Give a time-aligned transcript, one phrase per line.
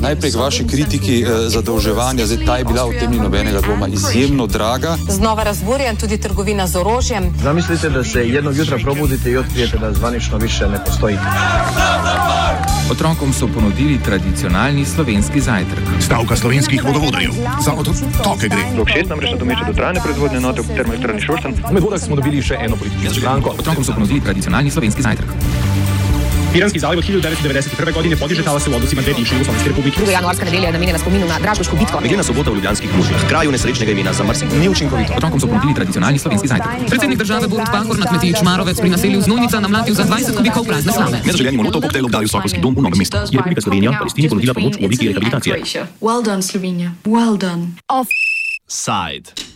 [0.00, 2.26] Najprej k vaši kritiki eh, zadolževanja.
[2.26, 4.96] Zdaj, ta je bila v tem ni nobenega dvoma izjemno draga.
[5.08, 7.34] Znova razburjen tudi trgovina z orožjem.
[7.42, 11.16] Zamislite, da se jednog jutra probudite i otkrijete da zvanično više ne postoji.
[12.90, 15.82] Otrokom so ponudili tradicionalni slovenski zajtrk.
[16.00, 17.34] Stavka slovenskih vodovodov.
[17.64, 18.62] Za otroke gre.
[18.76, 21.54] 6 namreč nadomešča dotrajane proizvodne enote v termoelektrarni Šoštan.
[21.72, 23.54] Med vodah smo dobili še eno politično stranko.
[23.58, 25.95] Otrokom so ponudili tradicionalni slovenski zajtrk.
[26.56, 27.92] Piranski zaliv od 1991.
[27.92, 29.96] godine podiže talase u odnosima dve bivše Jugoslovenske republike.
[29.96, 32.00] Druga januarska nedelja je namenjena spominu na Dražgošku bitko.
[32.00, 34.48] Meglena sobota v Ljubljanskih Ružah, kraju nesrečnega imena Zamrsin.
[34.60, 35.12] Ni učinkovito.
[35.16, 36.88] Otrokom so ponudili tradicionalni slovenski zajtrk.
[36.88, 40.92] Predsednik države Borut Pahor na kmetiji Čmarovec pri naselju Znojnica namlatil za 20 kubikov prazne
[40.92, 41.20] slame.
[41.24, 43.20] Med življenjem molotov koktejlov dali v Sokolski dom v Novem mestu.
[43.28, 45.84] Je Republika Slovenija Palestini ponudila pomoč v obliki rehabilitacije.
[46.00, 46.96] Well done, Slovenija.
[47.04, 47.76] Well done.
[48.64, 49.55] Side.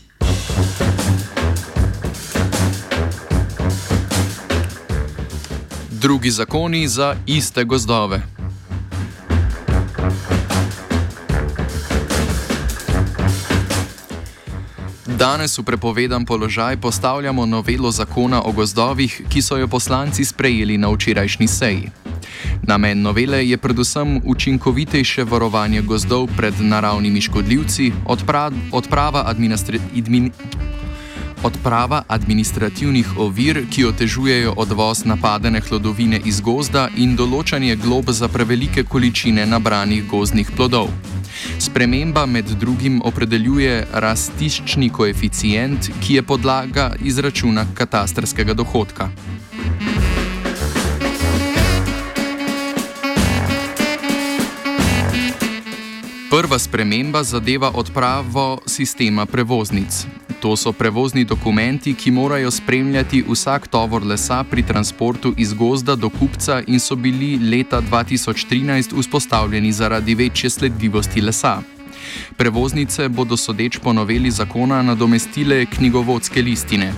[6.01, 8.23] Drugi zakoni za iste gozdove.
[15.07, 20.89] Danes v prepovedan položaj postavljamo novelo zakona o gozdovih, ki so jo poslanci sprejeli na
[20.89, 21.91] včerajšnji seji.
[22.63, 30.33] Namen novele je predvsem učinkovitejše varovanje gozdov pred naravnimi škodljivci, odpra odprava administrativnih.
[31.43, 38.85] Odprava administrativnih ovir, ki otežujejo odvoz napadene hlodovine iz gozda in določanje glob za prevelike
[38.85, 40.93] količine nabranih gozdnih plodov.
[41.59, 49.09] Sprememba med drugim opredeljuje rastiščni koeficient, ki je podlaga izračuna katastrskega dohodka.
[56.41, 60.07] Prva sprememba zadeva odpravo sistema prevoznic.
[60.41, 66.09] To so prevozni dokumenti, ki morajo spremljati vsak tovor lesa pri transportu iz gozda do
[66.09, 71.61] kupca in so bili leta 2013 vzpostavljeni zaradi večje sledljivosti lesa.
[72.37, 76.93] Prevoznice bodo sodeč po noveli zakona nadomestile knjigovodske listine.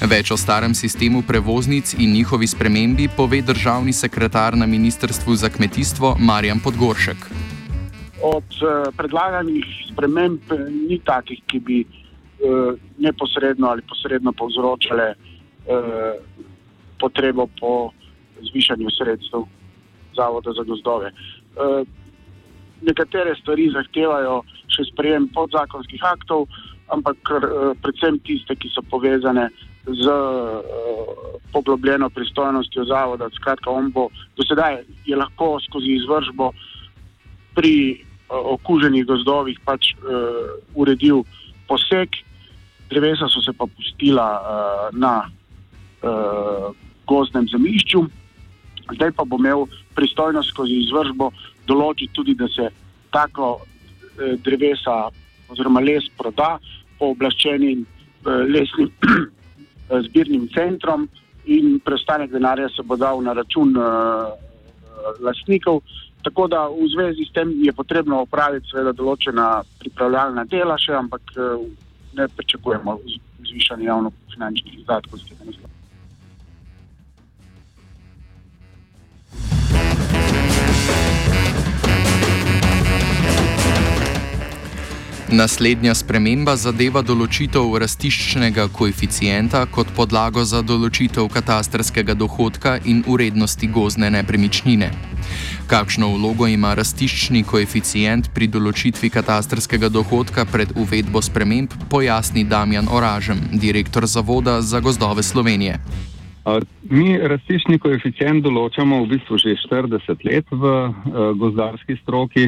[0.00, 6.16] Več o starem sistemu prevoznic in njihovi spremembi pove državni sekretar na Ministrstvu za kmetijstvo
[6.20, 7.55] Marjan Podgoršek.
[8.22, 10.40] Od uh, predlaganih sprememb
[10.88, 16.16] ni takih, ki bi uh, neposredno ali posredno povzročale uh,
[17.00, 17.92] potrebo po
[18.40, 19.44] zvišanju sredstev
[20.16, 21.12] Zavoda za gozdove.
[21.56, 21.84] Uh,
[22.80, 24.40] nekatere stvari zahtevajo
[24.72, 26.48] še sprejem podzakonskih aktov,
[26.92, 29.50] ampak uh, predvsem tiste, ki so povezane
[29.86, 33.28] z uh, poglobljeno pristojnostjo zavoda.
[33.36, 34.82] Skratka, on bo do sedaj
[35.16, 36.52] lahko skozi izvržbo
[37.56, 41.22] pri okuženih gozdovih pač uh, uredil
[41.70, 42.20] poseg,
[42.90, 46.70] drevesa so se pa pustila uh, na uh,
[47.06, 48.02] gozdnem zemljišču,
[48.94, 51.30] zdaj pa bo imel pristojnost skozi izvržbo
[51.66, 52.68] določiti tudi, da se
[53.14, 55.08] tako uh, drevesa
[55.48, 56.56] oziroma les proda
[56.98, 58.90] po oblaščenim uh, lesnim
[60.08, 61.06] zbirnim centrom
[61.46, 64.34] in preostanek denarja se bo dal na račun uh,
[65.22, 65.82] lastnikov.
[66.26, 71.22] Tako da v zvezi s tem je potrebno opraviti seveda določena pripravljalna dela še, ampak
[72.18, 72.96] ne pričakujemo
[73.46, 75.22] zvišanja javno-finančnih izdatkov
[85.26, 94.06] Naslednja sprememba zadeva določitev rastiščnega koeficienta kot podlago za določitev katastrskega dohodka in urednosti gozne
[94.14, 94.92] nepremičnine.
[95.66, 103.40] Kakšno vlogo ima rastiščni koeficient pri določitvi katastrskega dohodka pred uvedbo sprememb, pojasni Damjan Oražem,
[103.50, 105.80] direktor Zavoda za gozdove Slovenije.
[106.86, 112.46] Mi rastiščni koeficient določamo v bistvu že 40 let v uh, gozdarski stroki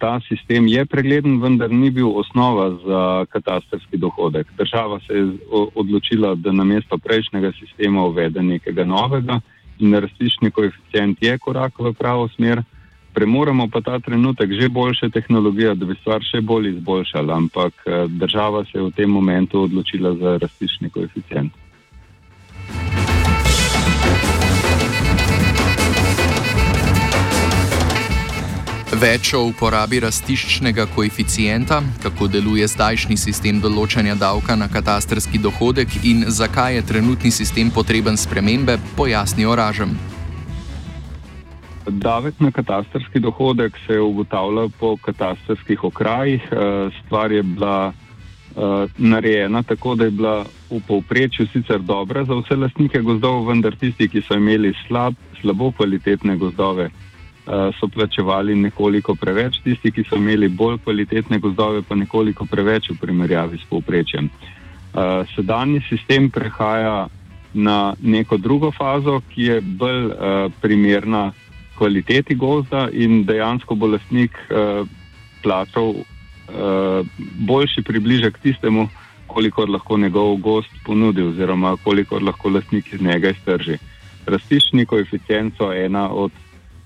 [0.00, 4.46] ta sistem je pregleden, vendar ni bil osnova za katastrski dohodek.
[4.58, 5.26] Država se je
[5.74, 9.40] odločila, da na mesto prejšnjega sistema uvede nekega novega
[9.78, 12.62] in rastični koeficient je korak v pravo smer.
[13.12, 18.06] Premoramo pa ta trenutek že boljše tehnologije, da bi stvar še bolj izboljšala, ampak eh,
[18.08, 21.52] država se je v tem momentu odločila za rastični koeficient.
[29.00, 36.26] Več o uporabi rastiščnega koeficienta, kako deluje zdajšnji sistem določanja davka na katastrski dohodek in
[36.28, 39.96] zakaj je trenutni sistem potreben spremembe, pojasni Oražem.
[41.88, 46.52] Davek na katastrski dohodek se je ugotavljal po katastrskih okrajih.
[46.52, 50.38] Eh, stvar je bila uh, narejena tako, da je bila
[50.68, 55.72] v povprečju sicer dobra za vse lastnike gozdov, vendar tisti, ki so imeli slab, slabo
[55.72, 56.90] kvalitetne gozdove,
[57.46, 62.98] so plačevali nekoliko preveč, tisti, ki so imeli bolj kvalitetne gozdove, pa nekoliko preveč v
[63.00, 64.28] primerjavi s povprečjem.
[64.90, 67.08] Uh, sedanji sistem prehaja
[67.54, 71.30] na neko drugo fazo, ki je bolj uh, primerna
[71.78, 74.36] kvaliteti gozda in dejansko bo lastnik
[75.42, 75.94] plačal
[77.48, 78.88] boljši približek tistemu,
[79.26, 83.78] koliko lahko njegov gost ponudi, oziroma koliko lahko lastnik iz njega iztrži.
[84.26, 86.32] Rastični koeficient so ena od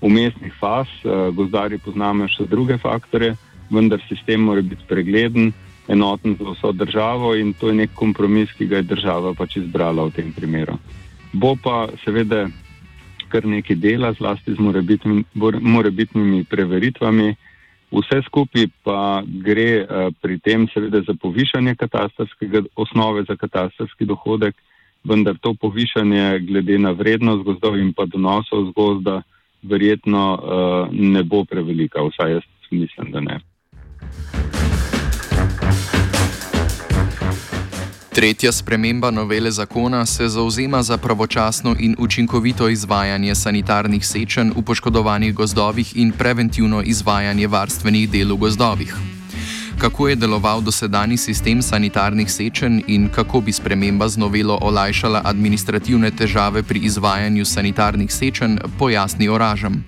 [0.05, 3.33] umestnih faz, uh, gozdari poznamo še druge faktore,
[3.73, 5.53] vendar sistem mora biti pregleden,
[5.89, 10.05] enoten za vso državo in to je nek kompromis, ki ga je država pač izbrala
[10.05, 10.77] v tem primeru.
[11.33, 12.45] Bo pa seveda
[13.29, 14.61] kar nekaj dela, zlasti z
[15.61, 17.35] morebitnimi preveritvami.
[17.95, 24.55] Vse skupaj pa gre uh, pri tem seveda za povišanje katastarskega osnove za katastarski dohodek,
[25.05, 29.21] vendar to povišanje glede na vrednost gozdov in pa donosov z gozda
[29.61, 33.39] verjetno uh, ne bo prevelika, vsaj jaz mislim, da ne.
[38.15, 45.33] Tretja sprememba novele zakona se zauzema za pravočasno in učinkovito izvajanje sanitarnih sečenj v poškodovanih
[45.35, 48.95] gozdovih in preventivno izvajanje varstvenih del v gozdovih.
[49.77, 56.11] Kako je deloval dosedani sistem sanitarnih sečenj in kako bi sprememba z novelo olajšala administrativne
[56.11, 59.83] težave pri izvajanju sanitarnih sečenj, pojasni Oražem.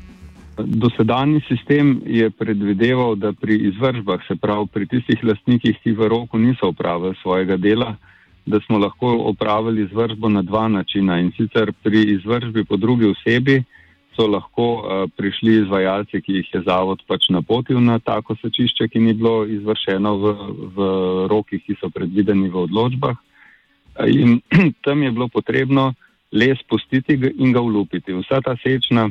[0.57, 6.37] Dosedani sistem je predvideval, da pri izvržbah, se pravi pri tistih lastnikih, ki v roku
[6.37, 7.95] niso upravili svojega dela,
[8.45, 11.19] da smo lahko opravili izvršbo na dva načina.
[11.19, 13.63] In sicer pri izvršbi po drugi osebi
[14.17, 18.99] so lahko uh, prišli izvajalci, ki jih je zavod pač napotil na tako sečišče, ki
[18.99, 20.33] ni bilo izvršeno v,
[20.73, 20.87] v
[21.29, 23.15] rokih, ki so predvideni v odločbah.
[24.09, 24.41] In
[24.85, 25.93] tam je bilo potrebno
[26.33, 28.17] les pustiti in ga ulupiti.
[28.17, 29.07] Vsa ta sečna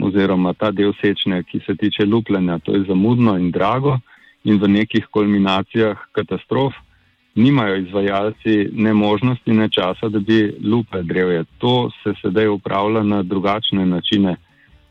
[0.00, 4.00] oziroma ta del sečne, ki se tiče lupljenja, to je zamudno in drago
[4.44, 6.74] in v nekih kulminacijah katastrof
[7.34, 11.44] nimajo izvajalci ne možnosti, ne časa, da bi lupe drevje.
[11.58, 14.36] To se sedaj upravlja na drugačne načine,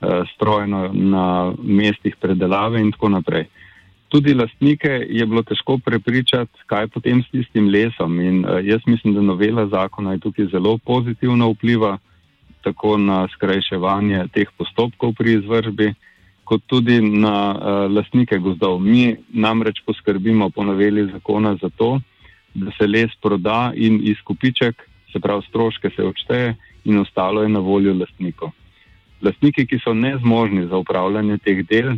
[0.02, 3.46] eh, strojno na mestih predelave in tako naprej.
[4.10, 8.22] Tudi lastnike je bilo težko prepričati, kaj potem s tistim lesom.
[8.22, 11.98] In eh, jaz mislim, da novela zakona je tukaj zelo pozitivno vpliva
[12.64, 15.94] tako na skrajševanje teh postopkov pri izvržbi,
[16.44, 18.80] kot tudi na uh, lastnike gozdov.
[18.80, 22.00] Mi namreč poskrbimo po noveli zakona za to,
[22.54, 26.56] da se les proda in izkupiček, se pravi stroške, se odšteje
[26.86, 28.52] in ostalo je na voljo lastnikov.
[29.22, 31.96] Lastniki, ki so nezmožni za upravljanje teh del,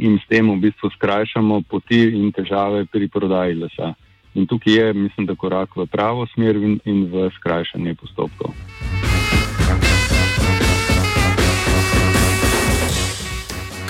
[0.00, 3.92] in s tem v bistvu skrajšamo poti in težave pri prodaji lesa.
[4.34, 8.54] In tukaj je, mislim, da korak v pravo smer in v skrajšanje postopkov.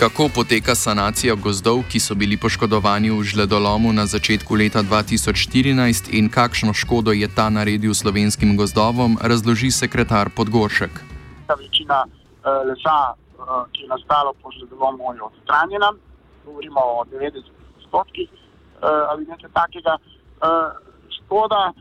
[0.01, 6.31] Kako poteka sanacija gozdov, ki so bili poškodovani v žledolomu na začetku leta 2014 in
[6.33, 10.91] kakšno škodo je ta naredil slovenskim gozdovom, razloži sekretar Podgoršek.
[11.47, 15.93] Ta večina uh, lesa, uh, ki je nastala po žledolomu, je odstranjena,
[16.49, 17.45] govorimo o 90
[17.77, 20.01] odstotkih uh, ali nekaj takega.
[21.21, 21.73] Škoda,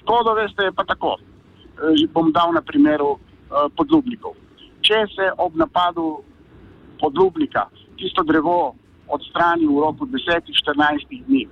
[0.00, 1.20] škodo, veste, je pa tako.
[1.20, 3.18] Uh, bom dal na primeru
[3.76, 4.32] podlubnikov.
[4.80, 6.24] Če se ob napadu
[7.00, 8.74] podlubnika tisto drevo
[9.08, 11.48] odstrani v roku 10-14 dni.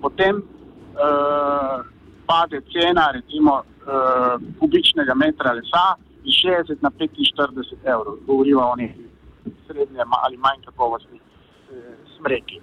[0.00, 1.80] Potem uh,
[2.26, 8.18] pade cena recimo, uh, kubičnega metra lesa iz 60 na 45 evrov.
[8.26, 9.06] Govorimo o neki
[9.66, 11.76] srednje ali manj kakovostni uh,
[12.16, 12.60] smreki.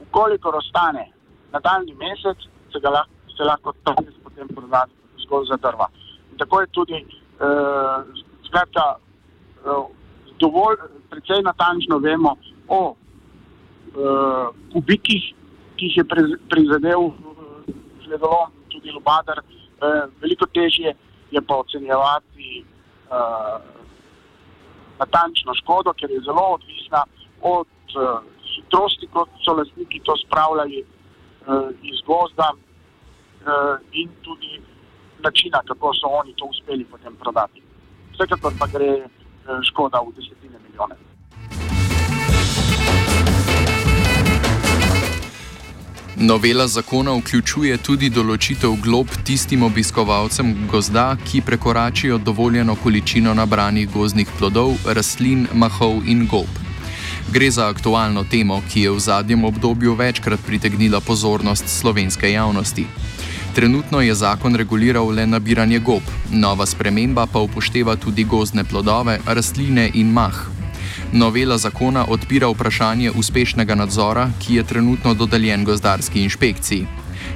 [0.00, 1.10] Ukolikor ostane
[1.52, 2.38] nadaljni mesec,
[2.72, 4.84] se, lahko, se lahko ta mes potem proda
[5.24, 5.88] zgolj za drva.
[6.32, 8.04] In tako je tudi uh,
[8.46, 8.84] skratka,
[9.64, 9.86] uh,
[10.38, 10.76] dovolj,
[11.10, 12.36] precej natančno vemo
[12.68, 15.32] o uh, kubikih,
[15.76, 16.04] ki jih je
[16.50, 17.10] prizadel
[18.04, 19.42] žledolom, uh, tudi lubadar.
[19.76, 20.94] Uh, veliko težje
[21.30, 23.60] je pa ocenjevati uh,
[24.98, 27.04] natančno škodo, ker je zelo odvisna
[27.40, 28.24] od uh,
[28.54, 34.60] hitrosti, kot so lastniki to spravljali uh, iz gozda uh, in tudi
[35.24, 37.62] načina, kako so oni to uspeli potem prodati.
[38.14, 39.25] Vsekakor pa gre Eh,
[39.62, 40.96] škoda v desetine milijone.
[46.16, 54.30] Novela zakona vključuje tudi določitev glob tistim obiskovalcem gozda, ki prekoračijo dovoljeno količino nabranih gozdnih
[54.38, 56.48] plodov, rastlin, mahov in gob.
[57.32, 62.86] Gre za aktualno temo, ki je v zadnjem obdobju večkrat pritegnila pozornost slovenske javnosti.
[63.56, 69.90] Trenutno je zakon reguliral le nabiranje gob, nova sprememba pa upošteva tudi gozdne plodove, rastline
[69.94, 70.36] in mah.
[71.12, 76.86] Novela zakona odpira vprašanje uspešnega nadzora, ki je trenutno dodeljen gozdarski inšpekciji.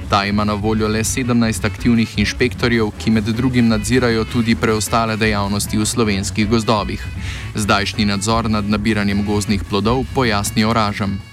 [0.09, 5.77] Ta ima na voljo le 17 aktivnih inšpektorjev, ki med drugim nadzirajo tudi preostale dejavnosti
[5.77, 7.07] v slovenskih gozdovih.
[7.55, 11.30] Zdajšnji nadzor nad nabiranjem gozdnih plodov pojasni oražem.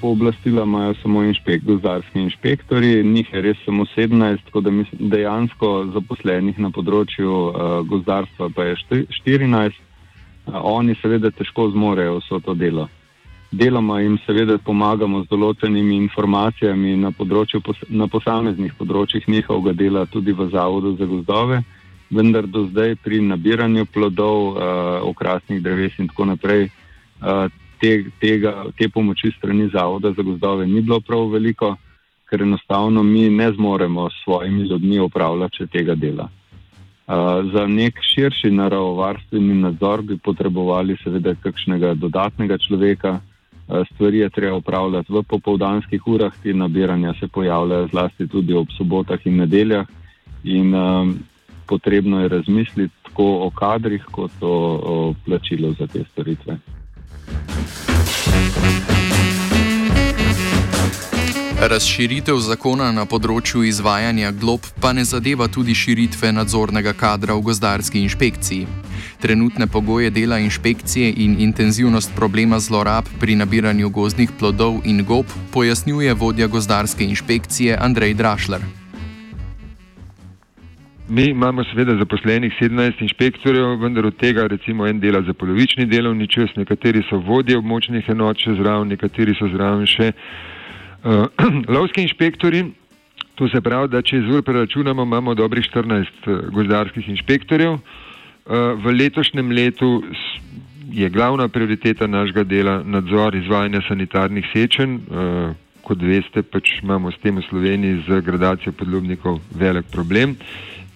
[0.00, 5.70] Pooblastila imajo samo inšpek, gozdarski inšpektori, njih je res samo 17, tako da mislim, dejansko
[5.94, 9.74] zaposlenih na področju uh, gozdarstva pa je 14.
[10.46, 12.86] Uh, oni seveda težko zmorejo vso to delo.
[13.50, 20.32] Deloma jim seveda pomagamo z določenimi informacijami na, področju, na posameznih področjih njihovega dela tudi
[20.36, 21.62] v Zavodu za gozdove,
[22.10, 27.48] vendar do zdaj pri nabiranju plodov, uh, okrasnih dreves in tako naprej uh,
[27.80, 31.76] te, tega, te pomoči strani Zavoda za gozdove ni bilo prav veliko,
[32.30, 36.28] ker enostavno mi ne zmoremo s svojimi ljudmi upravljati tega dela.
[37.08, 37.14] Uh,
[37.52, 43.20] za nek širši naravovarstveni nadzor bi potrebovali seveda kakšnega dodatnega človeka,
[43.68, 48.66] Eh, stvari je treba upravljati v popovdanskih urah, ti nabiranja se pojavljajo zlasti tudi ob
[48.76, 49.86] sobotah in nedeljah.
[50.44, 51.18] In um,
[51.66, 56.56] potrebno je razmisliti tako o kadrih, kot o, o plačilu za te storitve.
[61.58, 68.00] Razširitev zakona na področju izvajanja glob pa ne zadeva tudi širitve nadzornega kadra v gozdarski
[68.06, 68.68] inšpekciji.
[69.20, 76.14] Trenutne pogoje dela inšpekcije in intenzivnost problema zlorab pri nabiranju gozdnih plodov in gob pojasnjuje
[76.14, 78.62] vodja gozdarske inšpekcije Andrej Drašler.
[81.08, 86.28] Mi imamo seveda zaposlenih 17 inšpektorjev, vendar od tega recimo en dela za polovični delovni
[86.28, 91.24] čas, nekateri so vodje območnih enot še zraven, nekateri so zraven še uh,
[91.74, 92.66] lovski inšpektori.
[93.40, 97.78] To se pravi, da če izvor preračunamo, imamo dobrih 14 uh, gozdarskih inšpektorjev.
[97.78, 98.04] Uh,
[98.84, 100.02] V letošnjem letu
[100.92, 104.94] je glavna prioriteta našega dela nadzor izvajanja sanitarnih sečen.
[104.96, 105.52] Eh,
[105.84, 110.36] kot veste, pač imamo s tem v Sloveniji z gradacijo podlubnikov velik problem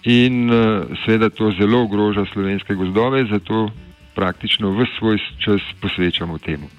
[0.03, 3.69] in eh, seveda to zelo ogroža slovenske gozdove, zato
[4.15, 6.69] praktično vse svoj čas posvečamo temu.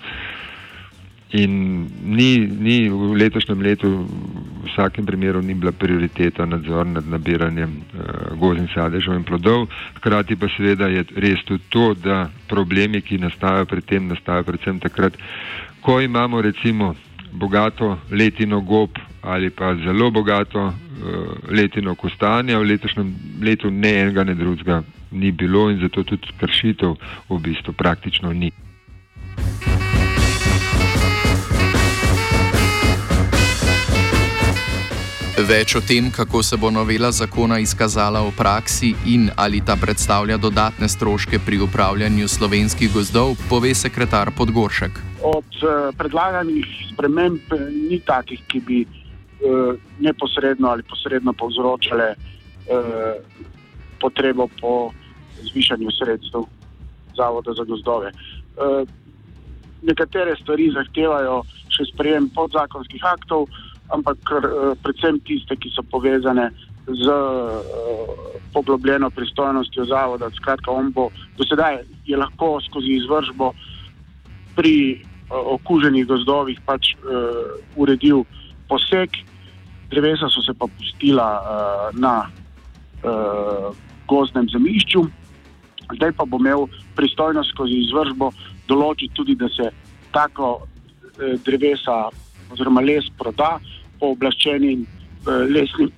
[1.35, 7.73] In ni, ni v letošnjem letu, v vsakem primeru, ni bila prioriteta nadzor nad nabiranjem
[7.75, 9.66] uh, gozdnih sadežev in plodov.
[9.99, 14.78] Hkrati pa seveda je res tudi to, da problemi, ki nastajajo pri tem, nastajajo predvsem
[14.78, 15.19] takrat,
[15.83, 16.95] ko imamo recimo
[17.35, 20.71] bogato letino gob ali pa zelo bogato
[21.50, 22.58] letino kostanja.
[22.58, 24.82] V letošnjem letu ne enega, ne drugega
[25.14, 26.96] ni bilo in zato tudi kršitev
[27.30, 28.50] v bistvu praktično ni.
[35.34, 40.37] Več o tem, kako se bo novela zakona izkazala v praksi in ali ta predstavlja
[40.38, 45.00] dodatne stroške pri upravljanju slovenskih gozdov, pove sekretar Podgoršek.
[45.26, 48.78] Od uh, predlaganih sprememb eh, ni takih, ki bi
[49.98, 53.18] neposredno ali posredno povzročale uh,
[54.00, 54.90] potrebo po
[55.42, 56.46] zvišanju sredstev
[57.16, 58.12] Zavoda za gozdove.
[58.56, 58.88] Uh,
[59.82, 63.46] nekatere stvari zahtevajo še sprejem podzakonskih aktov
[63.92, 64.18] ampak
[64.80, 66.50] predvsem tiste, ki so povezane
[66.88, 67.04] z
[68.52, 70.30] poglobljeno pristojnostjo zavoda.
[70.36, 73.52] Skratka, on bo do sedaj je lahko skozi izvržbo
[74.56, 76.94] pri okuženih gozdovih pač
[77.76, 78.24] uredil
[78.75, 79.23] poseg,
[79.95, 83.71] drevesa so se pa pustila uh, na uh,
[84.11, 85.07] gozdnem zemljišču.
[85.95, 86.66] Zdaj pa bo imel
[86.97, 88.33] pristojnost skozi izvržbo
[88.69, 89.71] določiti tudi, da se
[90.14, 90.64] tako
[91.19, 92.09] eh, drevesa
[92.52, 93.57] oziroma les proda
[94.00, 95.90] pooblaščenim eh, lesnim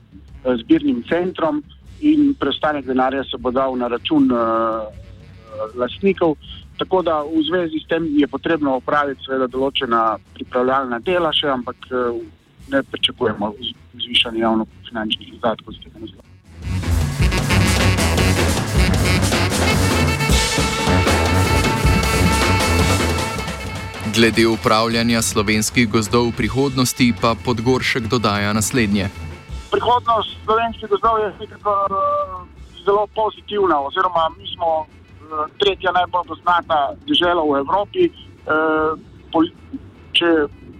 [0.62, 1.62] zbirnim centrom
[2.00, 5.04] in preostanek denarja se bo dal na račun eh,
[5.78, 6.36] lastnikov.
[6.78, 11.76] Tako da v zvezi s tem je potrebno opraviti seveda določena pripravljalna dela še, ampak
[11.90, 12.20] eh,
[12.70, 13.50] ne pričakujemo
[13.98, 16.26] zvišanja javno-finančnih izdatkov z tega naslova.
[24.14, 29.10] Glede upravljanja slovenskih gozdov v prihodnosti pa Podgoršek dodaja naslednje.
[29.74, 32.46] Prihodnost slovenskih gozdov je nekako uh,
[32.86, 34.86] zelo pozitivna, oziroma mi smo
[35.58, 38.10] tretja najbolj poznata država v Evropi.
[38.48, 39.46] Uh,
[40.16, 40.28] če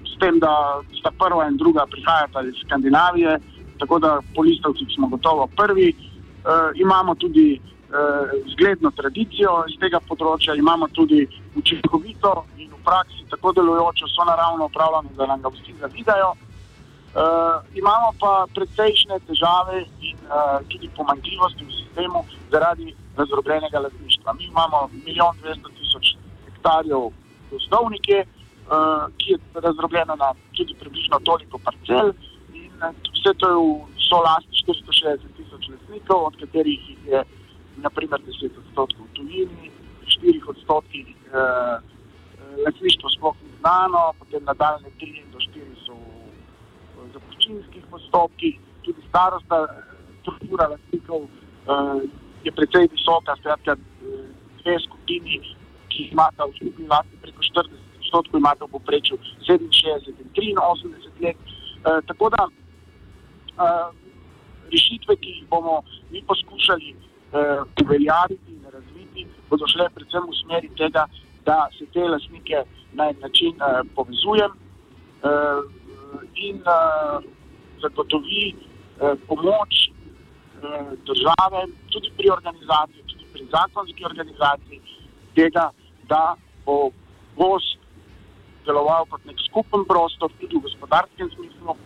[0.09, 3.39] s tem, da sta prva in druga prihajata iz Skandinavije,
[3.79, 5.93] tako da po listovcih smo gotovo prvi.
[5.93, 7.61] Uh, imamo tudi
[8.53, 11.23] zgledno tradicijo iz tega področja, imamo tudi
[11.57, 16.35] učinkovito in v praksi tako delujočo so naravno upravljanje, da nam ga vsi zavidajo.
[17.09, 22.21] Uh, imamo pa precejšnje težave in uh, tudi pomanjkljivosti v sistemu
[22.53, 24.18] zaradi razdrobljenega lastništva.
[24.37, 27.11] Mi imamo milijon dvesto tisoč hektarjev
[27.51, 32.13] gozdovnike, uh, ki je razdrobljeno na tudi približno toliko parcel.
[32.55, 37.25] In uh, vse to je v solasti 460 tisoč lastnikov, od katerih je
[37.77, 39.71] naprimer 10 odstotkov v tujini,
[40.05, 41.81] 4 odstotki uh,
[42.65, 45.97] lastništvo sploh ni znano, potem nadaljne 3 do 4 so
[46.97, 49.67] v zapuščinskih postopkih, tudi starosta
[50.21, 52.03] struktura lastnikov uh,
[52.45, 53.77] je precej visoka, skratka
[54.69, 55.41] dve skupini,
[55.89, 59.17] ki imata v skupni lasti preko 40 odstotkov, imata v poprečju
[59.49, 60.13] 67
[60.45, 61.37] in 83 let.
[61.85, 63.89] Uh, tako da uh,
[64.73, 65.81] rešitve, ki jih bomo
[66.13, 71.07] mi poskušali uh, uveljaviti in razviti, bodo šle predvsem v smeri tega,
[71.49, 75.65] da se te lastnike na en način uh, povezuje uh,
[76.37, 77.25] in uh,
[77.81, 79.89] zagotovi uh, pomoč
[81.07, 81.61] države,
[81.95, 84.81] tudi pri organizaciji, pri zakonski organizaciji,
[85.35, 85.71] tega,
[86.09, 86.91] da bo
[87.37, 87.79] gost
[88.67, 91.77] deloval kot nek skupen prostor, tudi v gospodarskem smislu.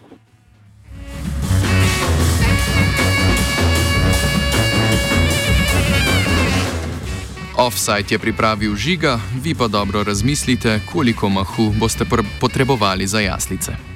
[7.63, 12.05] Offside je pripravil žiga, vi pa dobro razmislite, koliko mahu boste
[12.41, 13.92] potrebovali za jaslice.